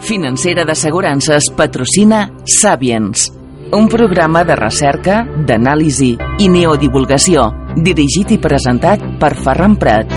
[0.00, 3.28] Financera d'Assegurances patrocina Sapiens,
[3.72, 10.14] un programa de recerca, d'anàlisi i neodivulgació, dirigit i presentat per Ferran Prat.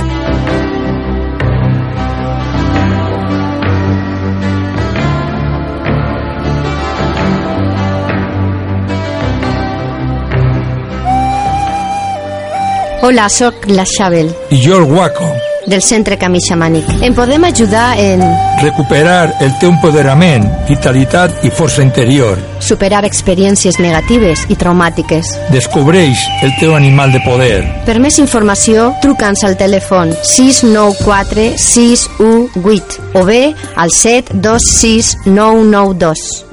[13.03, 15.50] Hola, sóc la Xabel, I jo el guaco.
[15.71, 16.85] Del Centre Camí Xamànic.
[17.01, 18.21] Em podem ajudar en
[18.61, 22.37] Recuperar el teu empoderament, vitalitat i força interior.
[22.61, 25.25] superar experiències negatives i traumàtiques.
[25.49, 27.63] Descobreix el teu animal de poder.
[27.87, 36.50] Per més informació, truca'ns al telèfon 694 618 o bé al 726 992.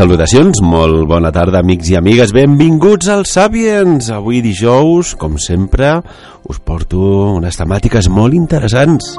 [0.00, 4.06] Salutacions, molt bona tarda amics i amigues, benvinguts als Sapiens.
[4.08, 5.90] Avui dijous, com sempre,
[6.48, 7.02] us porto
[7.34, 9.10] unes temàtiques molt interessants.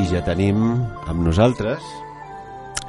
[0.00, 0.62] I ja tenim
[1.04, 1.84] amb nosaltres,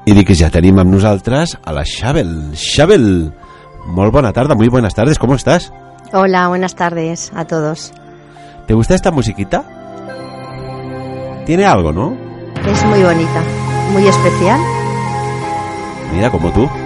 [0.07, 2.31] i dic que ja tenim amb nosaltres a la Xabel.
[2.55, 3.09] Xabel,
[3.91, 5.73] molt bona tarda, muy buenas tardes, ¿cómo estás?
[6.13, 7.91] Hola, buenas tardes a todos.
[8.67, 9.67] ¿Te gusta esta musiquita?
[11.45, 12.28] Tiene algo, ¿no?
[12.67, 13.43] Es muy bonita,
[13.91, 14.59] muy especial.
[16.13, 16.69] Mira, como tú.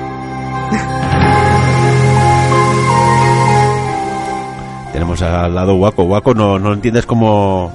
[4.94, 6.04] Tenemos al lado Waco.
[6.04, 7.72] Waco no, no entiendes cómo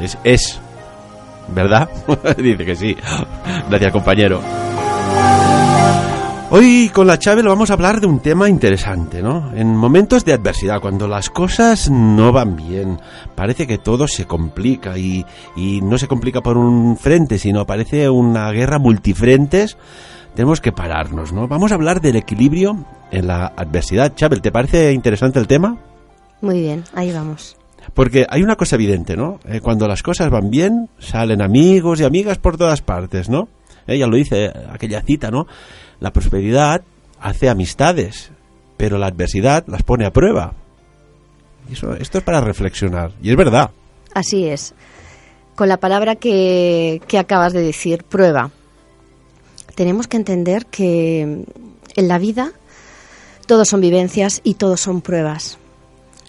[0.00, 0.60] es, es.
[1.48, 1.88] ¿Verdad?
[2.38, 2.96] Dice que sí.
[3.68, 4.40] Gracias, compañero.
[6.50, 9.52] Hoy con la Chávez vamos a hablar de un tema interesante, ¿no?
[9.54, 12.98] En momentos de adversidad, cuando las cosas no van bien,
[13.34, 15.26] parece que todo se complica y,
[15.56, 19.76] y no se complica por un frente, sino parece una guerra multifrentes,
[20.34, 21.48] tenemos que pararnos, ¿no?
[21.48, 24.14] Vamos a hablar del equilibrio en la adversidad.
[24.14, 25.76] Chávez, ¿te parece interesante el tema?
[26.40, 27.58] Muy bien, ahí vamos.
[27.92, 29.38] Porque hay una cosa evidente, ¿no?
[29.44, 33.48] Eh, cuando las cosas van bien, salen amigos y amigas por todas partes, ¿no?
[33.86, 35.46] Ella lo dice, aquella cita, ¿no?
[36.00, 36.82] La prosperidad
[37.20, 38.30] hace amistades,
[38.76, 40.54] pero la adversidad las pone a prueba.
[41.68, 43.12] Y eso, esto es para reflexionar.
[43.22, 43.70] Y es verdad.
[44.14, 44.74] Así es.
[45.54, 48.50] Con la palabra que, que acabas de decir, prueba.
[49.74, 51.44] Tenemos que entender que
[51.96, 52.52] en la vida
[53.46, 55.58] todos son vivencias y todos son pruebas.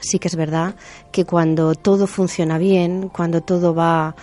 [0.01, 0.75] Sí que es verdad
[1.11, 4.15] que cuando todo funciona bien, cuando todo va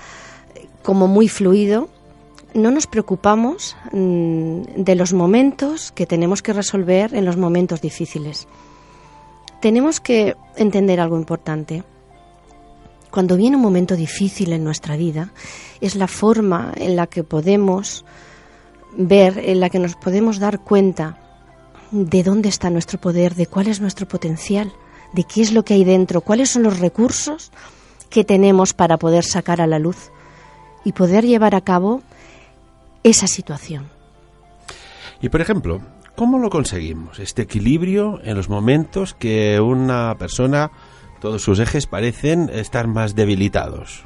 [0.83, 1.89] como muy fluido,
[2.57, 8.49] no nos preocupamos mm, de los momentos que tenemos que resolver en los momentos difíciles.
[9.61, 11.85] Tenemos que entender algo importante.
[13.11, 15.33] Cuando viene un momento difícil en nuestra vida,
[15.81, 18.05] es la forma en la que podemos
[18.97, 21.19] ver, en la que nos podemos dar cuenta
[21.91, 24.73] de dónde está nuestro poder, de cuál es nuestro potencial,
[25.13, 27.53] de qué es lo que hay dentro, cuáles son los recursos
[28.11, 30.11] que tenemos para poder sacar a la luz
[30.85, 32.03] y poder llevar a cabo
[33.07, 33.89] esa situación.
[35.21, 35.81] Y por ejemplo,
[36.17, 37.21] ¿cómo lo conseguimos?
[37.21, 40.73] Este equilibrio en los momentos que una persona,
[41.21, 44.05] todos sus ejes parecen estar más debilitados.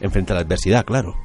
[0.00, 1.16] Enfrente a la adversidad, claro.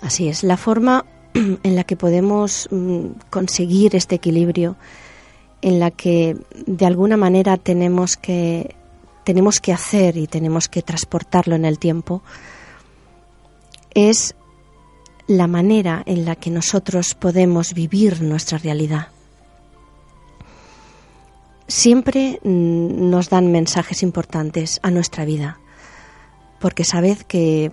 [0.00, 1.04] Así es, la forma
[1.34, 4.76] en la que podemos mm, conseguir este equilibrio,
[5.62, 8.76] en la que de alguna manera tenemos que
[9.24, 12.22] tenemos que hacer y tenemos que transportarlo en el tiempo,
[13.92, 14.34] es
[15.28, 19.08] la manera en la que nosotros podemos vivir nuestra realidad.
[21.68, 25.60] Siempre mm, nos dan mensajes importantes a nuestra vida,
[26.58, 27.70] porque sabed que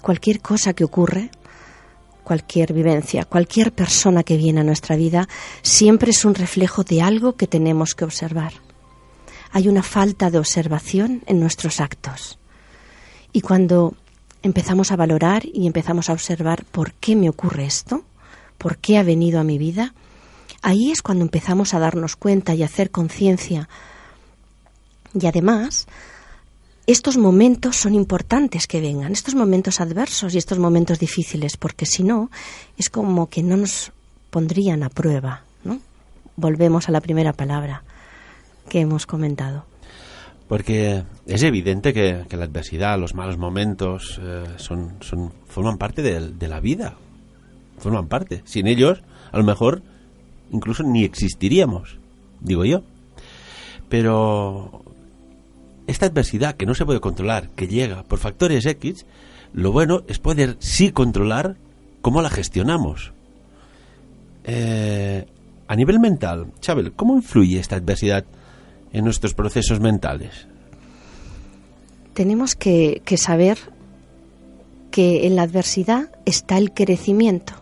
[0.00, 1.30] cualquier cosa que ocurre,
[2.22, 5.28] cualquier vivencia, cualquier persona que viene a nuestra vida,
[5.60, 8.52] siempre es un reflejo de algo que tenemos que observar.
[9.50, 12.38] Hay una falta de observación en nuestros actos.
[13.32, 13.96] Y cuando
[14.42, 18.04] empezamos a valorar y empezamos a observar por qué me ocurre esto,
[18.58, 19.94] por qué ha venido a mi vida,
[20.62, 23.68] ahí es cuando empezamos a darnos cuenta y a hacer conciencia.
[25.18, 25.86] Y además,
[26.86, 32.02] estos momentos son importantes que vengan, estos momentos adversos y estos momentos difíciles, porque si
[32.02, 32.30] no,
[32.76, 33.92] es como que no nos
[34.30, 35.80] pondrían a prueba, ¿no?
[36.36, 37.84] volvemos a la primera palabra
[38.68, 39.71] que hemos comentado.
[40.52, 44.98] Porque es evidente que, la adversidad, los malos momentos, eh, son,
[45.46, 46.98] forman parte de, la vida.
[47.78, 48.42] Forman parte.
[48.44, 49.80] Sin ellos, a lo mejor,
[50.50, 51.96] incluso ni existiríamos,
[52.42, 52.82] digo yo.
[53.88, 54.82] Pero
[55.86, 59.06] esta adversidad que no se puede controlar, que llega por factores X,
[59.54, 61.56] lo bueno es poder sí controlar
[62.02, 63.14] cómo la gestionamos.
[64.44, 65.24] Eh,
[65.66, 68.26] a nivel mental, Chabel, ¿cómo influye esta adversidad
[68.92, 70.46] en nuestros procesos mentales?
[72.14, 73.58] Tenemos que, saber
[74.90, 77.54] que en la adversidad está el crecimiento,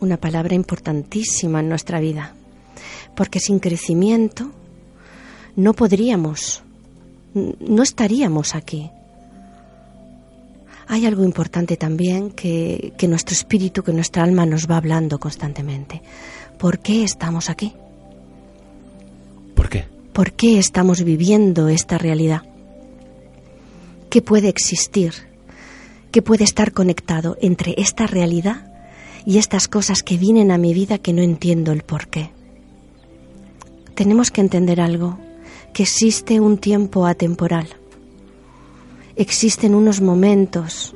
[0.00, 2.34] una palabra importantísima en nuestra vida,
[3.16, 4.52] porque sin crecimiento
[5.56, 6.62] no podríamos,
[7.34, 8.90] no estaríamos aquí.
[10.88, 16.00] Hay algo importante también que, nuestro espíritu, que nuestra alma nos va hablando constantemente.
[16.58, 17.74] ¿Por qué estamos aquí?
[20.16, 20.32] ¿Por qué?
[20.32, 22.42] ¿Por qué estamos viviendo esta realidad?
[24.08, 25.12] ¿Qué puede existir?
[26.10, 28.72] ¿Qué puede estar conectado entre esta realidad
[29.26, 32.30] y estas cosas que vienen a mi vida que no entiendo el por qué?
[33.94, 35.18] Tenemos que entender algo,
[35.74, 37.68] que existe un tiempo atemporal.
[39.16, 40.94] Existen unos momentos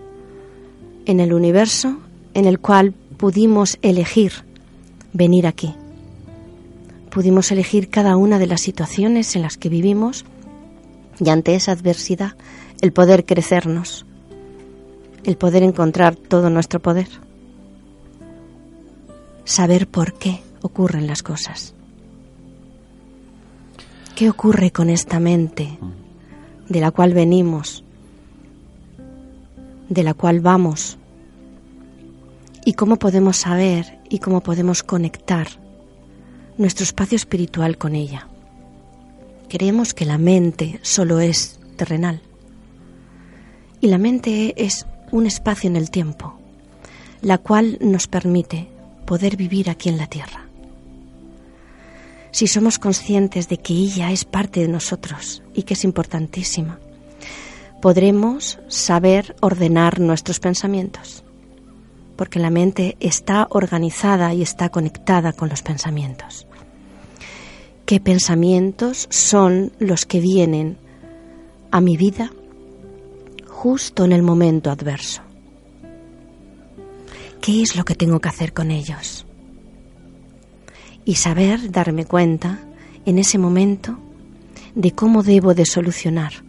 [1.04, 1.98] en el universo
[2.32, 4.32] en el cual pudimos elegir
[5.12, 5.74] venir aquí
[7.10, 10.24] pudimos elegir cada una de las situaciones en las que vivimos
[11.18, 12.36] y ante esa adversidad
[12.80, 14.06] el poder crecernos,
[15.24, 17.08] el poder encontrar todo nuestro poder,
[19.44, 21.74] saber por qué ocurren las cosas.
[24.14, 25.78] ¿Qué ocurre con esta mente
[26.68, 27.84] de la cual venimos,
[29.88, 30.98] de la cual vamos?
[32.64, 35.48] ¿Y cómo podemos saber y cómo podemos conectar
[36.60, 38.28] nuestro espacio espiritual con ella.
[39.48, 42.20] Creemos que la mente solo es terrenal.
[43.80, 46.38] Y la mente es un espacio en el tiempo,
[47.22, 48.68] la cual nos permite
[49.06, 50.44] poder vivir aquí en la tierra.
[52.30, 56.78] Si somos conscientes de que ella es parte de nosotros y que es importantísima,
[57.80, 61.24] podremos saber ordenar nuestros pensamientos,
[62.16, 66.46] porque la mente está organizada y está conectada con los pensamientos
[67.90, 70.78] qué pensamientos son los que vienen
[71.72, 72.30] a mi vida
[73.48, 75.22] justo en el momento adverso.
[77.40, 79.26] ¿Qué es lo que tengo que hacer con ellos?
[81.04, 82.60] Y saber darme cuenta
[83.06, 83.98] en ese momento
[84.76, 86.44] de cómo debo de solucionar.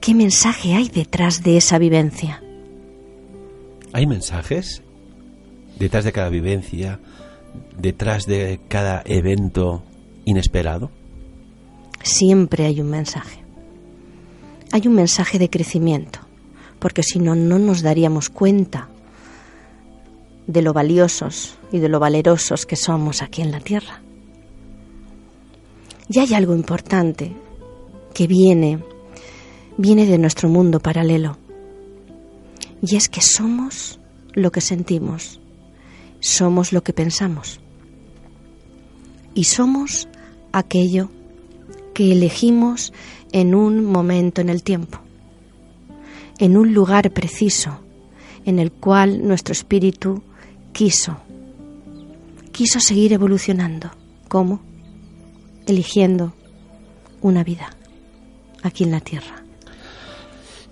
[0.00, 2.42] ¿Qué mensaje hay detrás de esa vivencia?
[3.92, 4.80] ¿Hay mensajes
[5.78, 7.00] detrás de cada vivencia?
[7.76, 9.82] Detrás de cada evento
[10.24, 10.90] inesperado?
[12.02, 13.40] Siempre hay un mensaje.
[14.72, 16.20] Hay un mensaje de crecimiento,
[16.78, 18.88] porque si no, no nos daríamos cuenta
[20.46, 24.00] de lo valiosos y de lo valerosos que somos aquí en la Tierra.
[26.08, 27.32] Y hay algo importante
[28.14, 28.82] que viene,
[29.76, 31.38] viene de nuestro mundo paralelo,
[32.82, 34.00] y es que somos
[34.32, 35.39] lo que sentimos,
[36.20, 37.60] somos lo que pensamos
[39.34, 40.08] y somos
[40.52, 41.10] aquello
[41.94, 42.92] que elegimos
[43.32, 45.00] en un momento en el tiempo,
[46.38, 47.80] en un lugar preciso
[48.44, 50.22] en el cual nuestro espíritu
[50.72, 51.18] quiso,
[52.52, 53.90] quiso seguir evolucionando.
[54.28, 54.60] ¿Cómo?
[55.66, 56.32] Eligiendo
[57.20, 57.70] una vida
[58.62, 59.42] aquí en la tierra.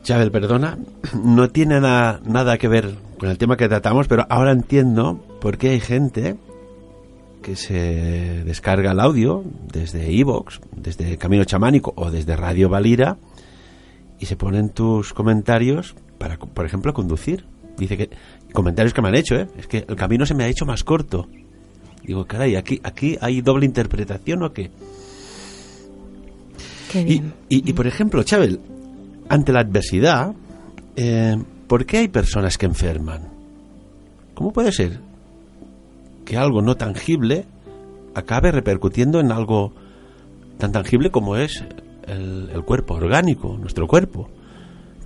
[0.02, 0.78] Chávez, perdona,
[1.22, 5.70] no tiene nada que ver con el tema que tratamos, pero ahora entiendo por qué
[5.70, 6.36] hay gente
[7.42, 13.16] que se descarga el audio desde Evox, desde Camino Chamánico o desde Radio Valira
[14.18, 17.44] y se ponen tus comentarios para, por ejemplo, conducir.
[17.76, 18.10] Dice que
[18.52, 19.46] comentarios que me han hecho, ¿eh?
[19.56, 21.28] es que el camino se me ha hecho más corto.
[22.02, 24.70] Digo, caray, aquí, aquí hay doble interpretación o qué.
[26.90, 27.34] qué bien.
[27.48, 28.60] Y, por ejemplo, Chabel,
[29.28, 30.34] ante la adversidad,
[30.96, 31.36] eh,
[31.68, 33.28] ¿por qué hay personas que enferman?
[34.34, 35.07] ¿Cómo puede ser
[36.28, 37.46] que algo no tangible
[38.14, 39.72] acabe repercutiendo en algo
[40.58, 41.64] tan tangible como es
[42.06, 44.28] el, cuerpo orgánico, nuestro cuerpo.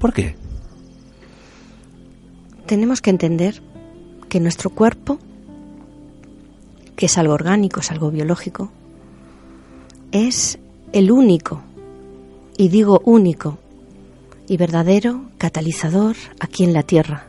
[0.00, 0.34] ¿Por qué?
[2.66, 3.62] Tenemos que entender
[4.28, 5.20] que nuestro cuerpo,
[6.96, 8.72] que es algo orgánico, es algo biológico,
[10.10, 10.58] es
[10.92, 11.62] el único,
[12.56, 13.58] y digo único,
[14.48, 17.26] y verdadero catalizador aquí en la Tierra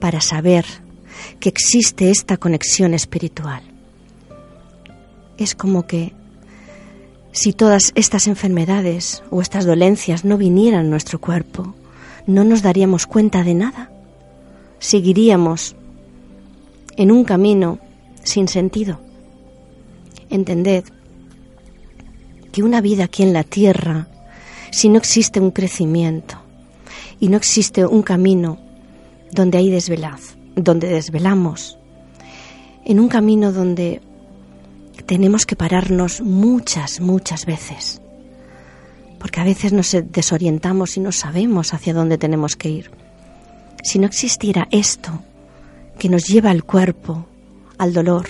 [0.00, 0.64] para saber
[1.40, 3.62] que existe esta conexión espiritual.
[5.38, 6.12] es como que
[7.32, 11.74] si todas estas enfermedades o estas dolencias no vinieran a nuestro cuerpo,
[12.26, 13.90] no nos daríamos cuenta de nada.
[14.78, 15.74] Seguiríamos
[16.96, 17.78] en un camino
[18.22, 19.00] sin sentido.
[20.28, 20.84] Entended
[22.52, 24.08] que una vida aquí en la tierra,
[24.70, 26.36] si no existe un crecimiento
[27.18, 28.58] y no existe un camino
[29.32, 31.78] donde hay desvelaz, donde desvelamos,
[32.84, 34.00] en un camino donde
[35.06, 38.00] tenemos que pararnos muchas, muchas veces,
[39.18, 42.90] porque a veces nos desorientamos y no sabemos hacia dónde tenemos que ir.
[43.82, 45.22] Si no existiera esto
[45.98, 47.26] que nos lleva al cuerpo,
[47.78, 48.26] al dolor,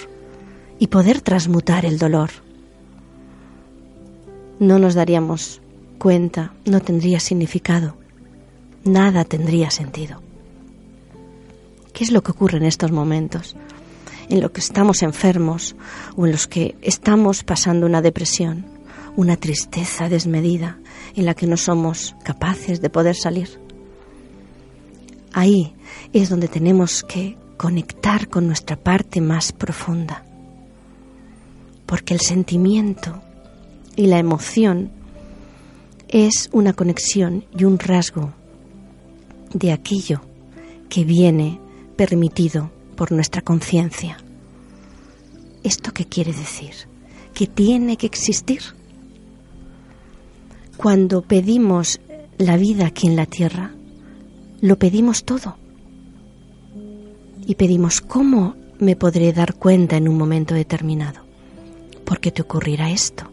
[0.78, 2.30] y poder transmutar el dolor,
[4.58, 5.60] no nos daríamos
[5.98, 7.96] cuenta, no tendría significado,
[8.84, 10.20] nada tendría sentido.
[11.92, 13.56] ¿Qué es lo que ocurre en estos momentos?
[14.32, 15.76] en los que estamos enfermos
[16.16, 18.64] o en los que estamos pasando una depresión,
[19.14, 20.78] una tristeza desmedida
[21.14, 23.60] en la que no somos capaces de poder salir.
[25.34, 25.74] Ahí
[26.14, 30.24] es donde tenemos que conectar con nuestra parte más profunda,
[31.84, 33.22] porque el sentimiento
[33.96, 34.90] y la emoción
[36.08, 38.32] es una conexión y un rasgo
[39.52, 40.22] de aquello
[40.88, 41.61] que viene
[41.96, 44.18] permitido por nuestra conciencia.
[45.62, 46.74] ¿Esto qué quiere decir?
[47.34, 48.62] Que tiene que existir.
[50.76, 52.00] Cuando pedimos
[52.38, 53.72] la vida aquí en la tierra,
[54.60, 55.56] lo pedimos todo.
[57.46, 61.20] Y pedimos cómo me podré dar cuenta en un momento determinado.
[62.04, 63.30] Porque te ocurrirá esto,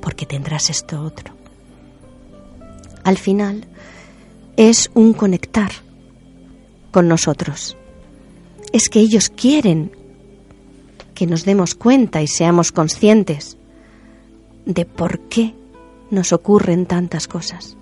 [0.00, 1.34] porque tendrás esto otro.
[3.04, 3.66] Al final
[4.56, 5.70] es un conectar
[6.90, 7.76] con nosotros
[8.72, 9.92] es que ellos quieren
[11.14, 13.56] que nos demos cuenta y seamos conscientes
[14.66, 15.54] de por qué
[16.10, 17.76] nos ocurren tantas cosas,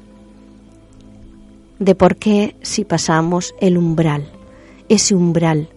[1.79, 4.31] de por qué si pasamos el umbral,
[4.89, 5.69] ese umbral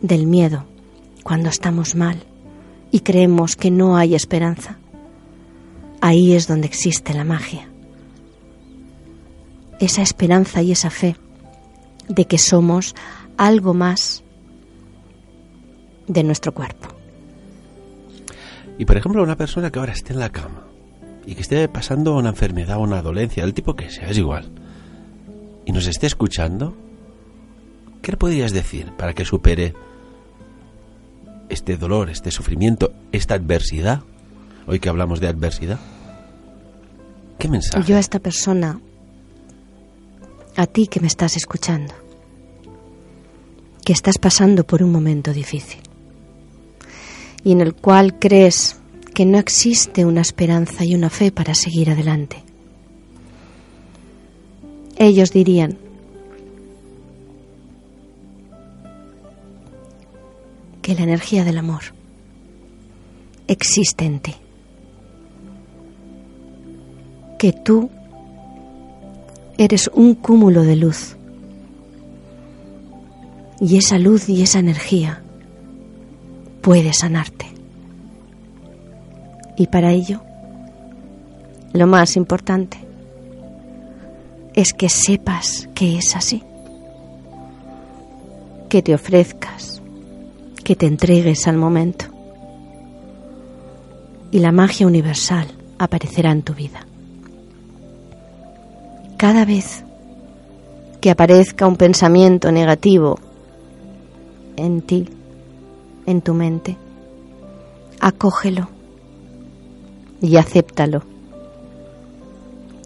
[0.00, 0.64] del miedo,
[1.22, 2.22] cuando estamos mal
[2.90, 4.78] y creemos que no hay esperanza,
[6.00, 7.68] ahí es donde existe la magia.
[9.78, 11.16] Esa esperanza y esa fe
[12.08, 12.94] de que somos
[13.36, 14.22] algo más
[16.06, 16.88] de nuestro cuerpo.
[18.78, 20.66] Y por ejemplo, una persona que ahora esté en la cama
[21.26, 24.50] y que esté pasando una enfermedad o una dolencia, del tipo que sea, es igual,
[25.64, 26.74] y nos esté escuchando,
[28.00, 29.74] ¿qué le podrías decir para que supere
[31.48, 34.02] este dolor, este sufrimiento, esta adversidad?
[34.66, 35.78] Hoy que hablamos de adversidad.
[37.38, 37.84] ¿Qué mensaje?
[37.86, 38.80] Yo a esta persona,
[40.56, 41.94] a ti que me estás escuchando,
[43.84, 45.80] que estás pasando por un momento difícil
[47.44, 48.78] y en el cual crees
[49.14, 52.42] que no existe una esperanza y una fe para seguir adelante.
[54.96, 55.78] Ellos dirían,
[60.82, 61.82] que la energía del amor
[63.46, 64.34] existe en ti,
[67.38, 67.88] que tú
[69.58, 71.16] eres un cúmulo de luz
[73.60, 75.22] y esa luz y esa energía
[76.62, 77.46] puede sanarte.
[79.56, 80.22] Y para ello,
[81.72, 82.78] lo más importante
[84.54, 86.42] es que sepas que es así,
[88.68, 89.80] que te ofrezcas,
[90.64, 92.06] que te entregues al momento
[94.30, 95.46] y la magia universal
[95.78, 96.86] aparecerá en tu vida.
[99.22, 99.84] Cada vez
[101.00, 103.20] que aparezca un pensamiento negativo
[104.56, 105.08] en ti,
[106.06, 106.76] en tu mente.
[108.00, 108.68] Acógelo
[110.20, 111.04] y acéptalo.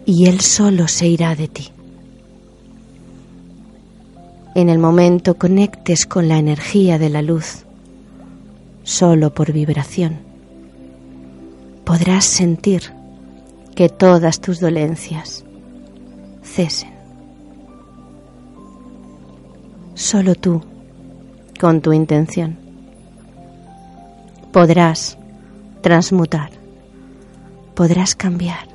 [0.05, 1.71] Y Él solo se irá de ti.
[4.53, 7.65] En el momento conectes con la energía de la luz,
[8.83, 10.19] solo por vibración,
[11.83, 12.93] podrás sentir
[13.73, 15.43] que todas tus dolencias
[16.47, 16.91] cesen.
[19.93, 20.61] Solo tú
[21.59, 22.57] con tu intención.
[24.51, 25.17] Podrás
[25.81, 26.51] transmutar,
[27.75, 28.67] podrás cambiar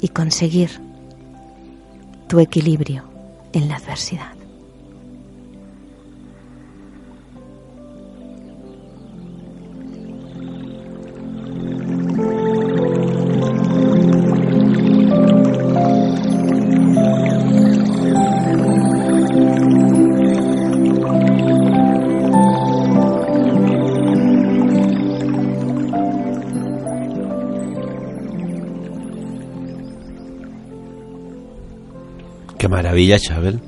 [0.00, 0.70] y conseguir
[2.28, 3.04] tu equilibrio
[3.52, 4.33] en la adversidad.
[32.94, 33.60] Maravilla, Chabel.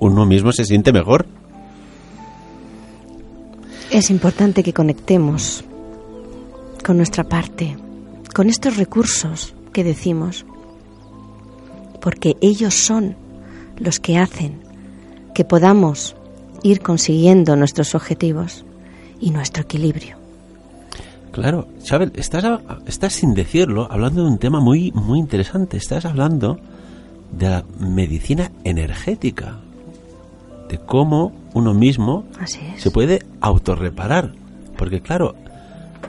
[0.00, 1.24] Uno- mismo se siente mejor.
[3.90, 5.64] Es importante que conectemos
[6.84, 7.76] con nuestra parte,
[8.34, 10.44] con estos recursos que decimos,
[12.00, 13.16] porque ellos son
[13.78, 14.60] los que hacen
[15.34, 16.14] que podamos
[16.62, 18.64] ir consiguiendo nuestros objetivos
[19.20, 20.16] y nuestro equilibrio.
[21.32, 22.44] Claro, Chabel, estás,
[22.86, 25.78] estás sin decirlo hablando de un tema muy, muy interesante.
[25.78, 26.58] Estás hablando
[27.32, 29.58] de la medicina energética,
[30.68, 32.24] de cómo uno mismo
[32.78, 34.32] se puede autorreparar.
[34.76, 35.34] Porque claro,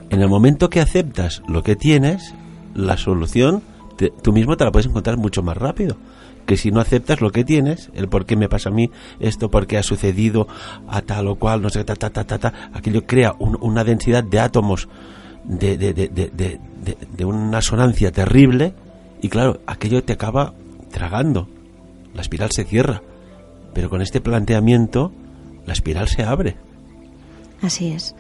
[0.09, 2.33] en el momento que aceptas lo que tienes,
[2.75, 3.61] la solución
[3.97, 5.95] te- tú mismo te la puedes encontrar mucho más rápido.
[6.45, 8.89] Que si no aceptas lo que tienes, el por qué me pasa a mí
[9.19, 10.47] esto, por qué ha sucedido
[10.89, 13.83] a tal o cual, no sé, ta, ta, ta, ta, ta, aquello crea un- una
[13.85, 14.89] densidad de átomos
[15.45, 15.93] de- de-
[17.15, 18.73] de una sonancia terrible
[19.21, 20.53] y claro, aquello te acaba
[20.93, 21.49] tragando.
[22.13, 23.01] La espiral se cierra.
[23.73, 25.11] Pero con este planteamiento,
[25.65, 26.55] la espiral se abre.
[27.61, 28.15] Así es.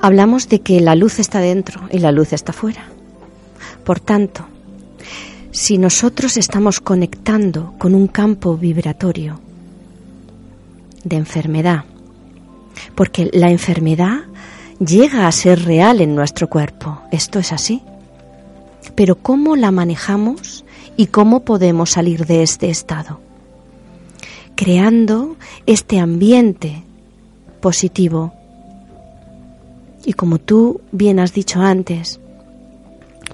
[0.00, 2.86] Hablamos de que la luz está dentro y la luz está fuera.
[3.84, 4.46] Por tanto,
[5.52, 9.40] si nosotros estamos conectando con un campo vibratorio
[11.04, 11.84] de enfermedad,
[12.94, 14.24] porque la enfermedad
[14.78, 17.82] llega a ser real en nuestro cuerpo, esto es así,
[18.94, 20.65] pero ¿cómo la manejamos
[20.96, 23.20] y cómo podemos salir de este estado?
[24.54, 25.36] Creando
[25.66, 26.82] este ambiente
[27.60, 28.32] positivo.
[30.04, 32.20] Y como tú bien has dicho antes,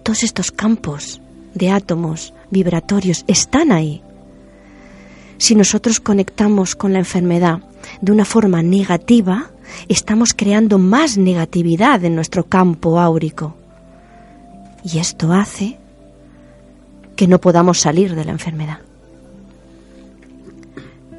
[0.02, 1.20] todos estos campos
[1.54, 4.02] de átomos vibratorios están ahí.
[5.38, 7.60] Si nosotros conectamos con la enfermedad
[8.00, 9.50] de una forma negativa,
[9.88, 13.54] estamos creando más negatividad en nuestro campo áurico.
[14.84, 15.78] Y esto hace
[17.16, 18.78] que no podamos salir de la enfermedad.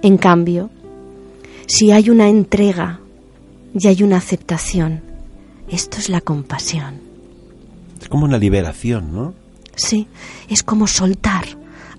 [0.02, 0.70] En cambio,
[1.66, 3.00] si hay una entrega
[3.74, 5.02] y hay una aceptación,
[5.70, 7.02] esto es la compasión.
[8.02, 9.34] Es como una liberación, ¿no?
[9.76, 10.08] Sí,
[10.50, 11.46] es como soltar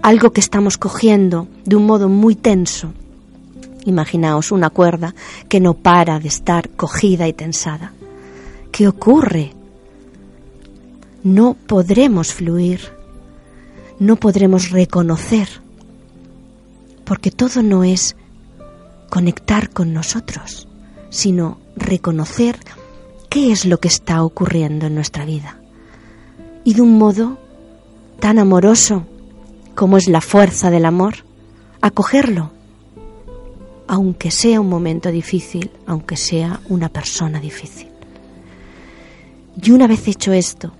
[0.02, 2.92] algo que estamos cogiendo de un modo muy tenso.
[3.86, 5.14] Imaginaos una cuerda
[5.48, 7.92] que no para de estar cogida y tensada.
[8.70, 9.52] ¿Qué ocurre?
[11.22, 12.80] No podremos fluir,
[13.98, 15.48] no podremos reconocer,
[17.04, 18.16] porque todo no es
[19.10, 20.68] conectar con nosotros,
[21.10, 22.58] sino reconocer
[23.28, 25.58] qué es lo que está ocurriendo en nuestra vida.
[26.64, 27.38] Y de un modo
[28.20, 29.06] tan amoroso
[29.74, 31.16] como es la fuerza del amor,
[31.80, 32.50] acogerlo,
[33.86, 37.88] aunque sea un momento difícil, aunque sea una persona difícil.
[39.62, 40.72] Y una vez hecho esto,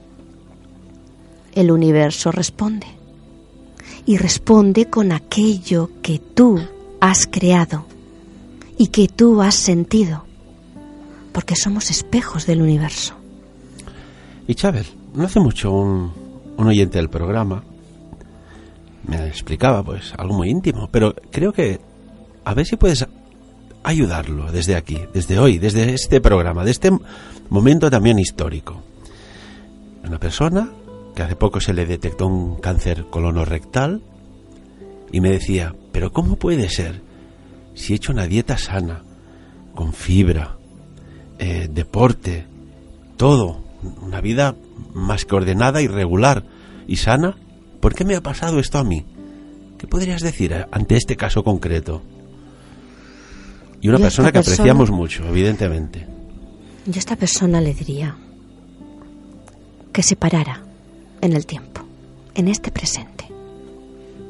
[1.55, 2.87] el universo responde.
[4.06, 6.60] Y responde con aquello que tú
[7.00, 7.86] has creado
[8.76, 10.24] y que tú has sentido,
[11.32, 13.14] porque somos espejos del universo.
[14.46, 16.12] Y Chávez, no hace mucho un,
[16.56, 17.62] un oyente del programa
[19.06, 21.80] me explicaba pues algo muy íntimo, pero creo que
[22.44, 23.06] a ver si puedes
[23.82, 26.90] ayudarlo desde aquí, desde hoy, desde este programa, de este
[27.50, 28.82] momento también histórico.
[30.04, 30.70] Una persona
[31.14, 34.03] que hace poco se le detectó un cáncer colonorrectal
[35.12, 37.03] y me decía, pero ¿cómo puede ser
[37.74, 39.03] si he hecho una dieta sana,
[39.74, 40.57] con fibra,
[41.38, 42.46] eh, deporte,
[43.16, 43.62] todo,
[44.03, 44.57] una vida
[44.92, 46.44] más que ordenada y regular
[46.88, 47.37] y sana?
[47.81, 49.05] ¿Por qué me ha pasado esto a mí?
[49.79, 52.03] ¿Qué podrías decir ante este caso concreto?
[53.81, 56.07] Y una Yo persona que persona- apreciamos mucho, evidentemente.
[56.87, 58.16] Yo a esta persona le diría
[59.92, 60.62] que se parara
[61.24, 61.80] en el tiempo,
[62.34, 63.24] en este presente.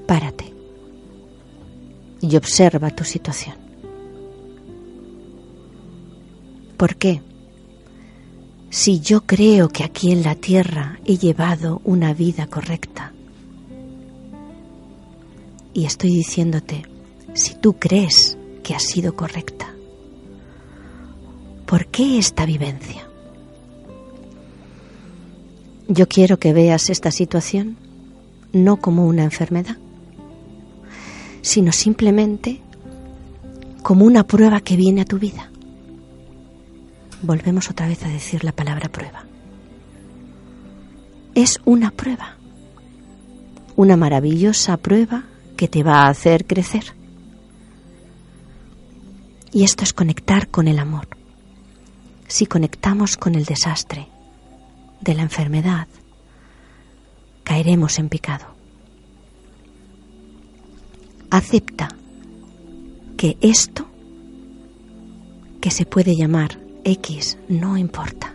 [0.07, 0.55] Párate
[2.21, 3.57] y observa tu situación.
[6.77, 7.21] ¿Por qué?
[8.71, 13.13] Si yo creo que aquí en la tierra he llevado una vida correcta,
[15.73, 16.85] y estoy diciéndote,
[17.35, 19.75] si tú crees que ha sido correcta,
[21.67, 23.09] ¿por qué esta vivencia?
[25.89, 27.77] Yo quiero que veas esta situación
[28.53, 29.77] no como una enfermedad,
[31.43, 32.63] sino simplemente
[33.83, 35.51] como una prueba que viene a tu vida.
[37.21, 39.27] Volvemos otra vez a decir la palabra prueba.
[41.35, 42.39] Es una prueba,
[43.77, 45.25] una maravillosa prueba
[45.57, 46.95] que te va a hacer crecer.
[49.53, 51.09] Y esto es conectar con el amor.
[52.27, 54.14] Si conectamos con el desastre
[55.05, 55.87] de la enfermedad,
[57.45, 58.47] caeremos en picado.
[61.31, 61.89] Acepta
[63.17, 63.87] que esto,
[65.61, 68.35] que se puede llamar X, no importa.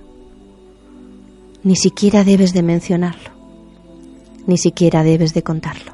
[1.63, 3.32] Ni siquiera debes de mencionarlo,
[4.45, 5.93] ni siquiera debes de contarlo.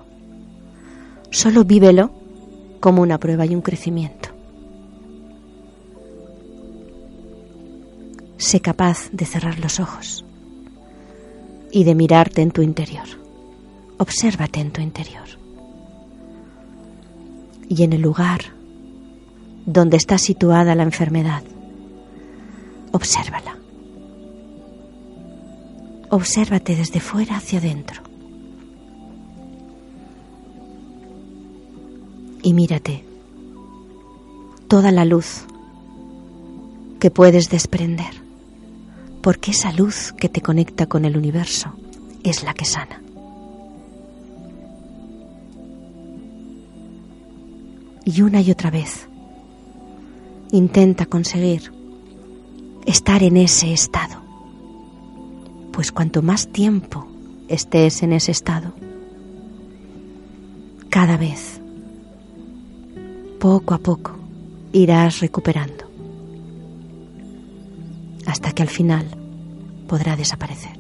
[1.32, 2.12] Solo vívelo
[2.80, 4.30] como una prueba y un crecimiento.
[8.38, 10.26] Sé capaz de cerrar los ojos
[11.76, 13.06] y de mirarte en tu interior.
[13.98, 15.28] Obsérvate en tu interior.
[17.68, 18.40] Y en el lugar
[19.66, 21.44] donde está situada la enfermedad,
[22.94, 23.58] obsérvala.
[26.12, 28.04] Obsérvate desde fuera hacia adentro.
[32.42, 33.04] Y mírate
[34.70, 35.44] toda la luz
[37.02, 38.25] que puedes desprender
[39.26, 41.74] porque esa luz que te conecta con el universo
[42.24, 43.02] es la que sana.
[48.06, 49.10] Y una y otra vez
[50.52, 51.74] intenta conseguir
[52.86, 54.22] estar en ese estado,
[55.72, 57.08] pues cuanto más tiempo
[57.48, 58.74] estés en ese estado,
[60.90, 61.60] cada vez,
[63.40, 64.20] poco a poco,
[64.72, 65.86] irás recuperando
[68.26, 69.06] hasta que al final
[69.88, 70.78] podrá desaparecer.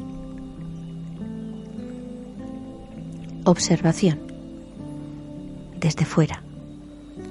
[3.43, 4.19] Observación
[5.79, 6.41] desde fuera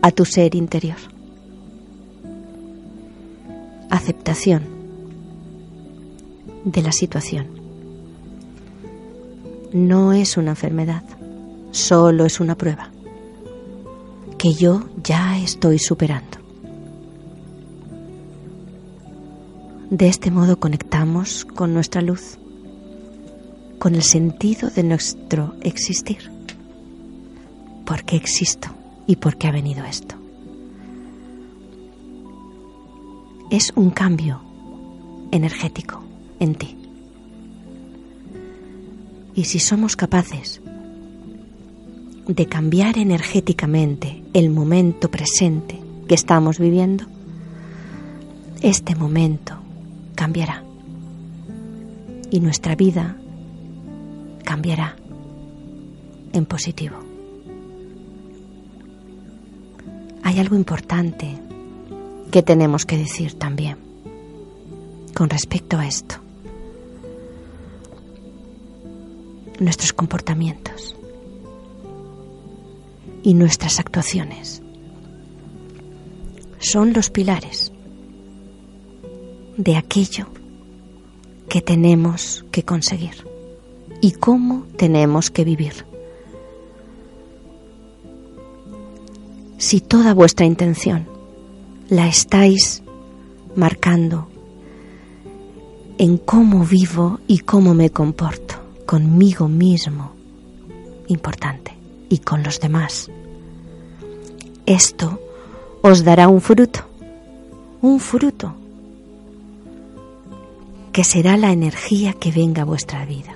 [0.03, 0.97] a tu ser interior.
[3.91, 4.63] Aceptación
[6.65, 7.47] de la situación.
[9.73, 11.03] No es una enfermedad,
[11.73, 12.91] solo es una prueba
[14.39, 16.44] que yo ya estoy superando.
[19.91, 22.39] De este modo conectamos con nuestra luz,
[23.79, 26.31] con el sentido de nuestro existir.
[27.85, 28.69] ¿Por qué existo
[29.07, 30.15] y por qué ha venido esto?
[33.51, 34.41] Es un cambio
[35.31, 36.03] energético
[36.41, 36.79] en ti.
[39.35, 40.63] Y si somos capaces
[42.27, 47.05] de cambiar energéticamente el momento presente que estamos viviendo,
[48.63, 49.54] este momento
[50.15, 50.65] cambiará
[52.31, 53.17] y nuestra vida
[54.45, 54.97] cambiará
[56.33, 56.97] en positivo.
[60.23, 61.39] Hay algo importante
[62.31, 63.79] que tenemos que decir también
[65.15, 66.17] con respecto a esto.
[69.61, 70.97] Nuestros comportamientos
[73.23, 74.63] y nuestras actuaciones
[76.59, 77.74] son los pilares
[79.57, 80.27] de aquello
[81.49, 83.27] que tenemos que conseguir
[84.01, 85.87] y cómo tenemos que vivir.
[89.59, 91.07] Si toda vuestra intención
[91.89, 92.83] la estáis
[93.57, 94.29] marcando
[95.99, 100.13] en cómo vivo y cómo me comporto conmigo mismo,
[101.09, 101.73] importante,
[102.09, 103.11] y con los demás,
[104.67, 105.21] esto
[105.83, 106.81] os dará un fruto,
[107.81, 108.55] un fruto
[110.95, 113.35] que será la energía que venga a vuestra vida.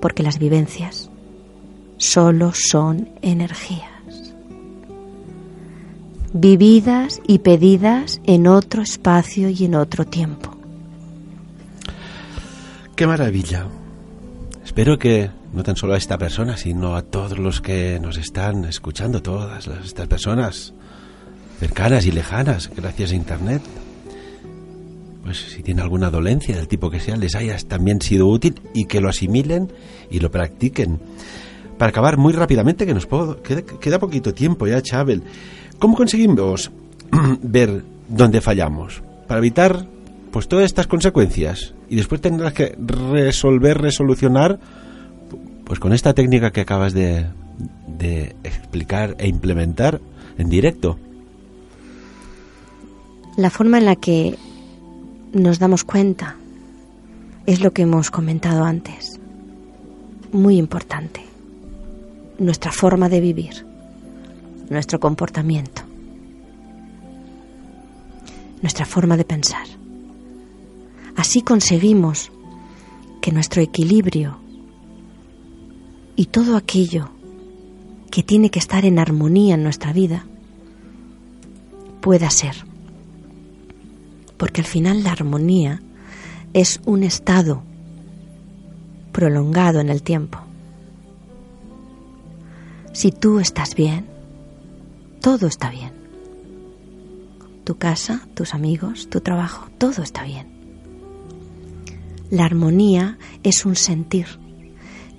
[0.00, 1.10] Porque las vivencias
[1.98, 4.32] solo son energías,
[6.32, 10.56] vividas y pedidas en otro espacio y en otro tiempo.
[12.96, 13.66] Qué maravilla.
[14.64, 18.64] Espero que no tan solo a esta persona, sino a todos los que nos están
[18.64, 20.72] escuchando, todas estas personas
[21.60, 23.60] cercanas y lejanas, gracias a Internet,
[25.22, 28.86] pues si tiene alguna dolencia del tipo que sea, les haya también sido útil y
[28.86, 29.72] que lo asimilen
[30.10, 30.98] y lo practiquen.
[31.78, 35.22] Para acabar muy rápidamente, que nos puedo, queda, poquito tiempo ya, Chabel,
[35.78, 36.70] ¿cómo conseguimos
[37.42, 39.02] ver dónde fallamos?
[39.28, 39.86] Para evitar
[40.30, 44.58] pues todas estas consecuencias y después tendrás que resolver, resolucionar
[45.64, 47.26] pues con esta técnica que acabas de,
[47.86, 50.00] de explicar e implementar
[50.38, 50.98] en directo.
[53.36, 54.36] La forma en la que
[55.32, 56.36] nos damos cuenta.
[57.46, 59.18] Es lo que hemos comentado antes.
[60.32, 61.24] Muy importante.
[62.38, 63.66] Nuestra forma de vivir,
[64.70, 65.82] nuestro comportamiento,
[68.62, 69.66] nuestra forma de pensar.
[71.16, 72.32] Así conseguimos
[73.20, 74.38] que nuestro equilibrio
[76.16, 77.10] y todo aquello
[78.10, 80.26] que tiene que estar en armonía en nuestra vida
[82.00, 82.71] pueda ser
[84.42, 85.80] porque al final la armonía
[86.52, 87.62] es un estado
[89.12, 90.40] prolongado en el tiempo.
[92.92, 94.04] Si tú estás bien,
[95.20, 95.92] todo está bien.
[97.62, 100.48] Tu casa, tus amigos, tu trabajo, todo está bien.
[102.28, 104.26] La armonía es un sentir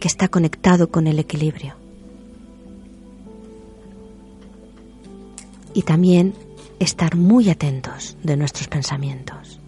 [0.02, 1.76] que está conectado con el equilibrio.
[5.74, 6.34] Y también
[6.84, 9.60] estar muy atentos de nuestros pensamientos,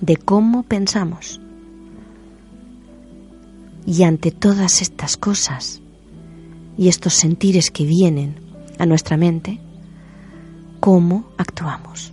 [0.00, 1.40] de cómo pensamos.
[3.86, 5.80] Y ante todas estas cosas
[6.76, 8.36] y estos sentires que vienen
[8.78, 9.58] a nuestra mente,
[10.80, 12.12] cómo actuamos.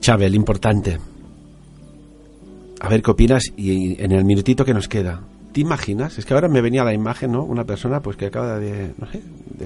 [0.00, 0.98] Chabel, importante.
[2.80, 5.22] A ver qué opinas y en el minutito que nos queda.
[5.52, 6.16] ¿Te imaginas?
[6.18, 7.42] Es que ahora me venía la imagen, ¿no?
[7.42, 8.92] Una persona pues que acaba de,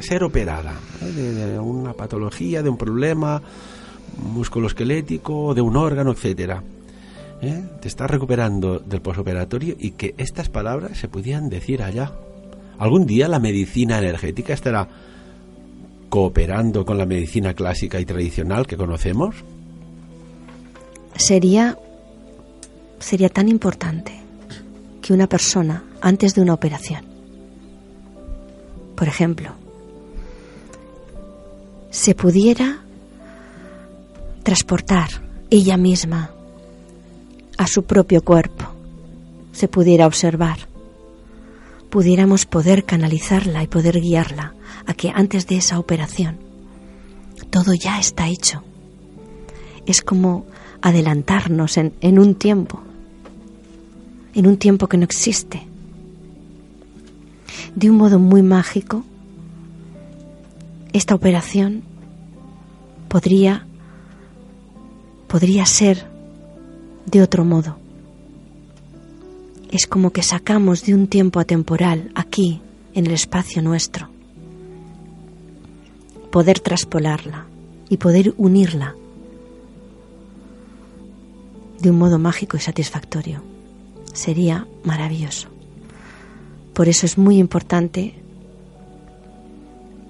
[0.01, 3.43] ser operada, de, de, una patología, de un problema
[4.17, 6.63] musculoesquelético, de un órgano, etcétera.
[7.43, 7.63] ¿Eh?
[7.81, 12.13] Te estás recuperando del posoperatorio y que estas palabras se pudieran decir allá.
[12.79, 14.89] ¿Algún día la medicina energética estará
[16.09, 19.37] cooperando con la medicina clásica y tradicional que conocemos?
[21.17, 21.77] Sería
[22.99, 24.24] sería tan importante
[25.05, 27.05] que una persona antes de una operación,
[28.97, 29.51] por ejemplo,
[31.91, 32.79] se pudiera
[34.43, 35.11] transportar
[35.51, 36.31] ella misma
[37.59, 38.65] a su propio cuerpo,
[39.53, 40.57] se pudiera observar,
[41.91, 44.55] pudiéramos poder canalizarla y poder guiarla
[44.87, 46.39] a que antes de esa operación
[47.51, 48.63] todo ya está hecho.
[49.85, 50.47] Es como
[50.81, 52.81] adelantarnos en, en un tiempo
[54.35, 55.67] en un tiempo que no existe.
[57.75, 59.05] De un modo muy mágico,
[60.93, 61.83] esta operación
[63.09, 63.67] podría
[65.29, 66.07] podría ser
[67.07, 67.77] de otro modo.
[69.73, 72.61] Es como que sacamos de un tiempo atemporal aquí,
[72.95, 74.09] en el espacio nuestro,
[76.31, 77.47] poder traspolarla
[77.89, 78.95] y poder unirla
[81.81, 83.54] de un modo mágico y satisfactorio
[84.15, 85.49] sería maravilloso.
[86.73, 88.15] Por eso es muy importante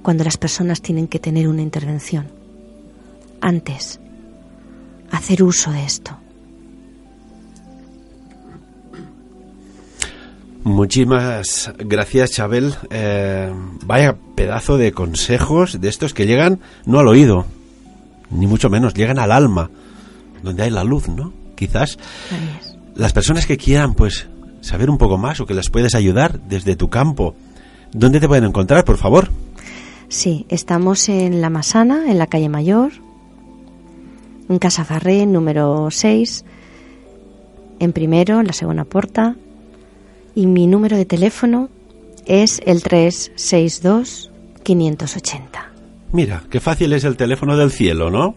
[0.02, 2.28] cuando las personas tienen que tener una intervención.
[3.40, 3.98] Antes,
[5.10, 6.16] hacer uso de esto.
[10.62, 12.74] Muchísimas gracias, Chabel.
[12.88, 13.52] Eh,
[13.84, 17.44] vaya pedazo de consejos de estos que llegan no al oído,
[18.30, 19.70] ni mucho menos, llegan al alma,
[20.42, 21.34] donde hay la luz, ¿no?
[21.54, 21.98] Quizás
[22.94, 24.28] las personas que quieran, pues,
[24.60, 27.34] saber un poco más o que les puedes ayudar desde tu campo,
[27.92, 29.30] ¿dónde te pueden encontrar, por favor?
[30.08, 32.92] Sí, estamos en La Masana, en la calle Mayor,
[34.48, 36.44] en Casa Farré, número 6,
[37.80, 39.36] en primero, en la segunda puerta,
[40.34, 41.68] y mi número de teléfono
[42.26, 44.30] es el 362
[44.62, 45.70] 580.
[46.12, 48.34] Mira, qué fácil es el teléfono del cielo, ¿no?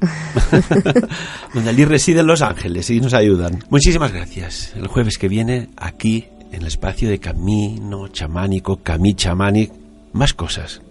[1.54, 3.64] donde allí residen los ángeles y nos ayudan.
[3.70, 4.72] Muchísimas gracias.
[4.76, 9.72] El jueves que viene, aquí, en el espacio de Camino Chamánico, Camí Chamánic,
[10.12, 10.82] más cosas.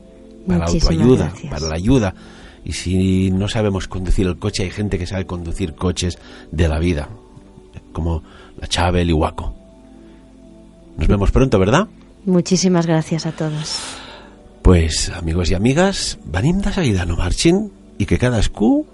[0.48, 1.52] Para la autoayuda, gracias.
[1.52, 2.14] para la ayuda.
[2.64, 6.18] Y si no sabemos conducir el coche, hay gente que sabe conducir coches
[6.52, 7.10] de la vida,
[7.94, 8.24] como
[8.60, 9.56] la Chave, el Ihuaco.
[10.98, 11.88] Nos vemos pronto, ¿verdad?
[12.26, 13.80] Muchísimas gracias a todos.
[14.62, 18.86] Pues, amigos i amigues, venim de seguida, no marxin, i que cadascú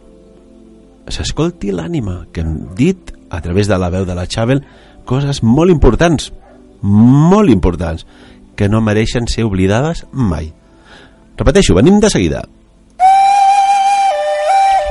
[1.07, 4.63] s'escolti l'ànima, que hem dit a través de la veu de la Xavel
[5.05, 6.31] coses molt importants,
[6.81, 8.05] molt importants,
[8.55, 10.51] que no mereixen ser oblidades mai.
[11.37, 12.45] Repeteixo, venim de seguida.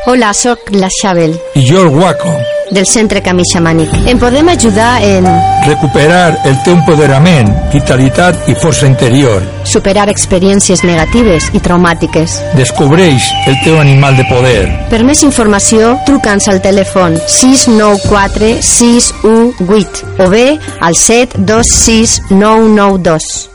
[0.06, 2.53] Hola, sóc la Xabel, I jo el guaco.
[2.70, 3.90] Del Centre Camí Xamànic.
[4.08, 5.26] Em podem ajudar en
[5.66, 9.42] Recuperar el teu empoderament, vitalitat i força interior.
[9.64, 12.36] superar experiències negatives i traumàtiques.
[12.56, 14.68] Descobreix el teu animal de poder.
[14.90, 23.53] Per més informació, truca'ns al telèfon 694 618 o bé al 726 992.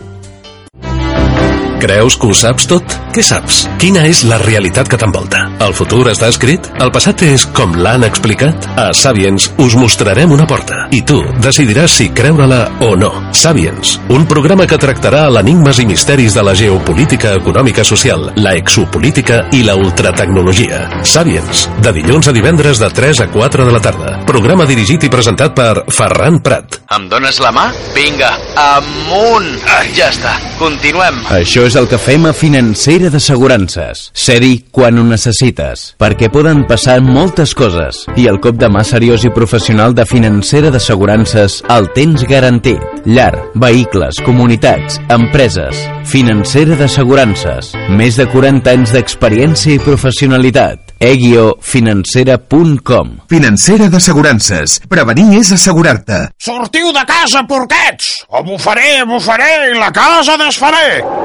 [1.80, 2.84] Creus que ho saps tot?
[3.16, 3.62] Què saps?
[3.80, 5.46] Quina és la realitat que t'envolta?
[5.64, 6.66] El futur està escrit?
[6.84, 8.68] El passat és com l'han explicat?
[8.76, 13.14] A Sapiens us mostrarem una porta i tu decidiràs si creure-la o no.
[13.32, 19.46] Sapiens, un programa que tractarà l'enigmes i misteris de la geopolítica econòmica social, la exopolítica
[19.56, 20.82] i la ultratecnologia.
[21.08, 24.18] Sapiens, de dilluns a divendres de 3 a 4 de la tarda.
[24.28, 26.82] Programa dirigit i presentat per Ferran Prat.
[26.92, 27.70] Em dones la mà?
[27.96, 28.36] Vinga,
[28.68, 29.50] amunt!
[29.70, 31.24] Ah, ja està, continuem.
[31.40, 34.08] Això és el que fem a Financera d'Assegurances.
[34.18, 39.26] Ser-hi quan ho necessites, perquè poden passar moltes coses i el cop de mà seriós
[39.28, 42.82] i professional de Financera d'Assegurances el tens garantit.
[43.06, 45.78] Llar, vehicles, comunitats, empreses.
[46.10, 47.76] Financera d'Assegurances.
[47.94, 54.82] Més de 40 anys d'experiència i professionalitat e-financera.com Financera d'assegurances.
[54.92, 56.20] Prevenir és assegurar-te.
[56.44, 58.06] Sortiu de casa, porquets!
[58.28, 61.19] O bufaré, bufaré i la casa desfaré!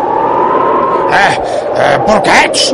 [1.13, 1.39] Eh,
[1.77, 2.73] eh, porquets?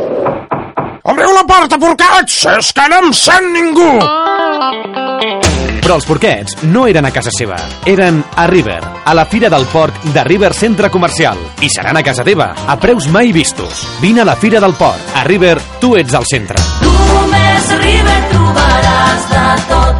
[1.03, 2.35] Obriu la porta, porquets!
[2.57, 3.89] És que no em sent ningú!
[5.81, 7.57] Però els porquets no eren a casa seva,
[7.89, 11.41] eren a River, a la Fira del Port de River Centre Comercial.
[11.59, 13.83] I seran a casa teva, a preus mai vistos.
[13.99, 15.01] Vine a la Fira del Port.
[15.15, 16.61] A River, tu ets al centre.
[16.85, 19.90] Només a River trobaràs de tot.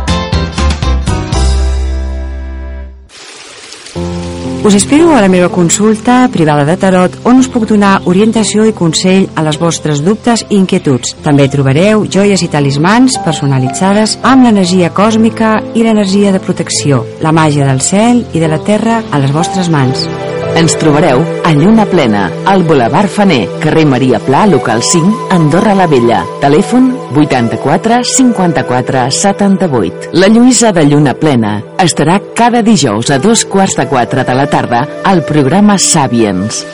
[4.64, 8.76] Us espero a la meva consulta privada de tarot on us puc donar orientació i
[8.78, 11.16] consell a les vostres dubtes i inquietuds.
[11.26, 17.66] També trobareu joies i talismans personalitzades amb l'energia còsmica i l'energia de protecció, la màgia
[17.66, 20.06] del cel i de la terra a les vostres mans.
[20.56, 25.88] Ens trobareu a Lluna Plena, al Boulevard Faner, carrer Maria Pla, local 5, Andorra la
[25.88, 26.26] Vella.
[26.42, 30.12] Telèfon 84 54 78.
[30.14, 34.48] La Lluïsa de Lluna Plena estarà cada dijous a dos quarts de quatre de la
[34.52, 36.66] tarda al programa Sàviens.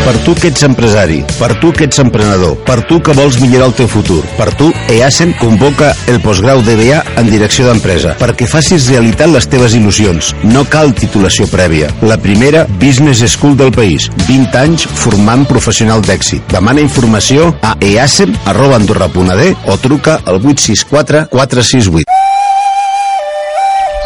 [0.00, 3.68] Per tu que ets empresari, per tu que ets emprenedor, per tu que vols millorar
[3.68, 8.88] el teu futur, per tu EASEN convoca el postgrau DBA en direcció d'empresa perquè facis
[8.90, 10.32] realitat les teves il·lusions.
[10.42, 11.90] No cal titulació prèvia.
[12.02, 14.08] La primera Business School del país.
[14.26, 16.42] 20 anys formant professional d'èxit.
[16.50, 22.08] Demana informació a easem.andorra.d o truca al 864 468.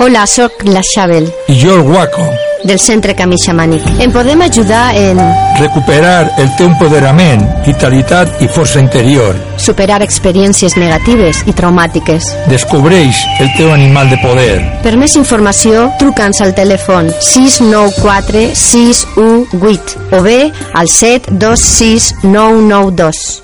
[0.04, 2.53] Hola, sóc la Xabel, I jo el Guaco.
[2.64, 3.84] Del Centre Camí Xamànic.
[4.00, 5.20] Em podem ajudar en
[5.58, 9.36] Recuperar el teu empoderament, vitalitat i força interior.
[9.56, 12.24] superar experiències negatives i traumàtiques.
[12.50, 14.58] Descobreix el teu animal de poder.
[14.82, 23.42] Per més informació, truca'ns al telèfon 694 618 o bé al 726 992.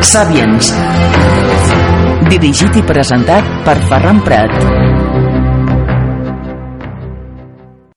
[0.00, 0.72] Sàviens.
[2.28, 4.87] Dirigit i presentat per Ferran Prat.